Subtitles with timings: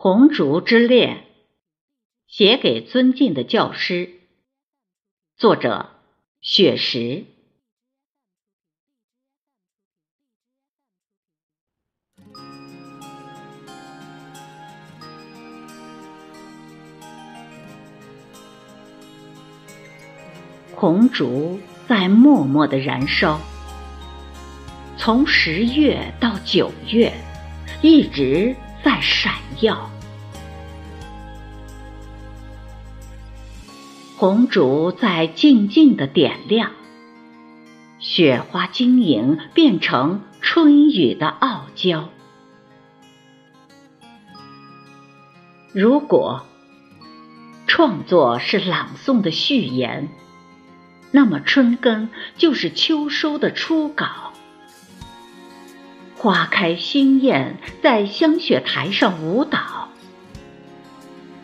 [0.00, 1.24] 红烛之恋，
[2.28, 4.08] 写给尊敬的教师。
[5.36, 5.88] 作者：
[6.40, 7.24] 雪石。
[20.76, 21.58] 红烛
[21.88, 23.40] 在默默的燃烧，
[24.96, 27.12] 从十月到九月，
[27.82, 28.54] 一直。
[28.88, 29.90] 在闪耀，
[34.16, 36.70] 红烛在静静的点亮，
[37.98, 42.08] 雪花晶莹变成春雨的傲娇。
[45.74, 46.46] 如果
[47.66, 50.08] 创作是朗诵的序言，
[51.10, 52.08] 那么春耕
[52.38, 54.32] 就是秋收的初稿。
[56.18, 59.88] 花开新艳，在香雪台上舞蹈，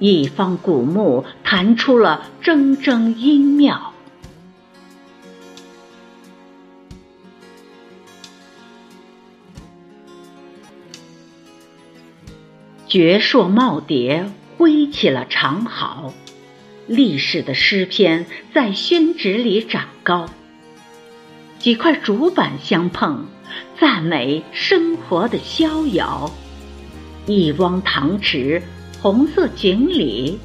[0.00, 3.92] 一方古木弹出了铮铮音妙。
[12.88, 14.26] 绝硕耄耋
[14.58, 16.12] 挥起了长毫，
[16.88, 20.28] 历史的诗篇在宣纸里长高。
[21.64, 23.24] 几块竹板相碰。
[23.80, 26.30] 赞美生活的逍遥，
[27.24, 28.62] 一汪塘池，
[29.00, 30.38] 红色锦鲤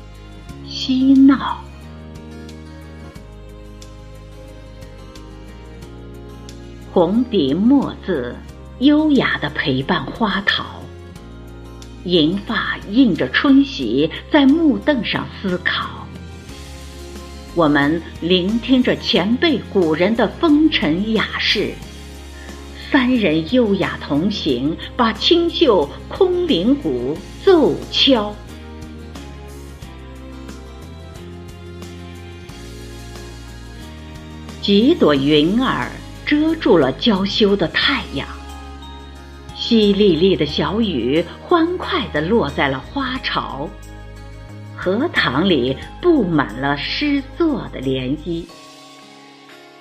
[0.66, 1.62] 嬉闹，
[6.94, 8.34] 红笔墨字
[8.80, 10.64] 优雅地陪伴花桃，
[12.06, 15.99] 银发映着春喜，在木凳上思考。
[17.60, 21.74] 我们聆听着前辈古人的风尘雅事。
[22.90, 28.34] 三人优雅同行，把清秀空灵鼓奏敲。
[34.62, 35.92] 几朵云儿
[36.26, 38.26] 遮住了娇羞的太阳，
[39.58, 43.70] 淅沥沥的小雨欢快地落在了花潮，
[44.82, 48.46] 荷塘里布满了诗作的涟漪。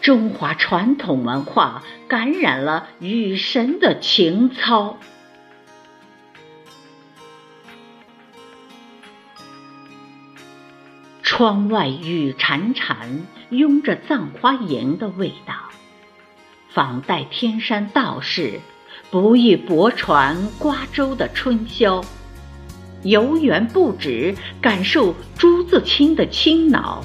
[0.01, 4.99] 中华传统文化感染了雨神的情操。
[11.23, 13.21] 窗外雨潺潺，
[13.51, 15.55] 拥着葬花吟的味道。
[16.71, 18.61] 仿代天山道士
[19.13, 22.03] 不遇泊船瓜洲的春宵，
[23.03, 27.05] 游园不止，感受朱自清的清脑。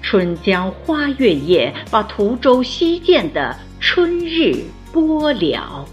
[0.00, 5.86] 春江花月夜，把滁州西涧的春日播了。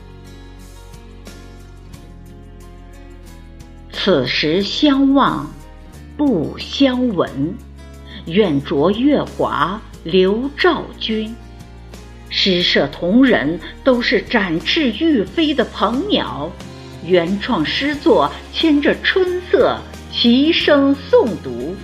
[3.91, 5.49] 此时相望
[6.17, 7.53] 不相闻，
[8.25, 11.35] 愿着月华留照君。
[12.29, 16.51] 诗社同仁都是展翅欲飞的鹏鸟，
[17.09, 19.77] 原创诗作牵着春色
[20.11, 21.75] 齐声诵读，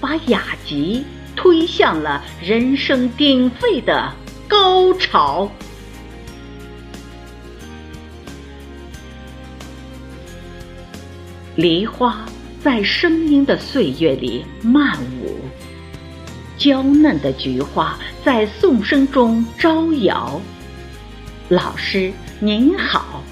[0.00, 1.04] 把雅集。
[1.38, 4.10] 推向了人声鼎沸的
[4.48, 5.52] 高潮。
[11.54, 12.24] 梨花
[12.64, 15.38] 在声音的岁月里漫舞，
[16.56, 20.40] 娇嫩的菊花在颂声中招摇。
[21.50, 22.10] 老师
[22.40, 23.22] 您好，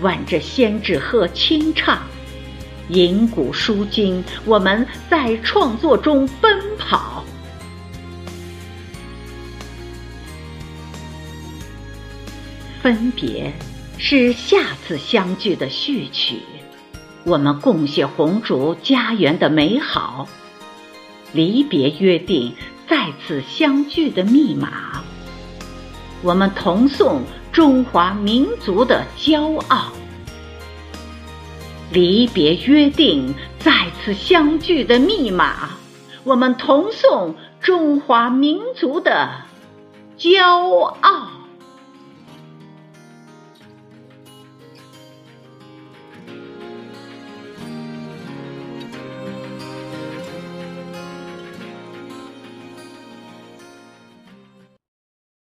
[0.00, 2.00] 挽着仙纸鹤轻唱，
[2.88, 7.24] 吟古书今，我们在创作中奔跑。
[12.82, 13.52] 分别
[13.98, 16.40] 是下次相聚的序曲，
[17.24, 20.28] 我们共写红烛家园的美好；
[21.32, 22.54] 离别约定
[22.88, 25.02] 再次相聚的密码，
[26.22, 27.22] 我们同颂
[27.56, 29.86] 中华民族的骄傲。
[31.90, 35.70] 离别约定再次相聚的密码，
[36.22, 39.30] 我们同颂中华民族的
[40.18, 41.30] 骄傲。